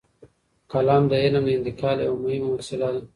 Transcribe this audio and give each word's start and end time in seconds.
قلم 0.71 1.03
د 1.11 1.13
علم 1.23 1.43
د 1.45 1.49
انتقال 1.57 1.97
یوه 2.07 2.19
مهمه 2.23 2.49
وسیله 2.57 2.87
ده. 2.93 3.01